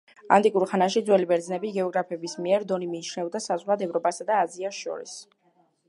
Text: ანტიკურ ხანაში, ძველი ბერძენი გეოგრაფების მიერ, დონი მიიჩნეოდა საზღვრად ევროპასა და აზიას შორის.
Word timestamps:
ანტიკურ 0.35 0.63
ხანაში, 0.69 1.03
ძველი 1.09 1.27
ბერძენი 1.31 1.71
გეოგრაფების 1.75 2.35
მიერ, 2.47 2.65
დონი 2.73 2.89
მიიჩნეოდა 2.95 3.45
საზღვრად 3.49 3.87
ევროპასა 3.89 4.31
და 4.31 4.43
აზიას 4.47 4.83
შორის. 4.87 5.17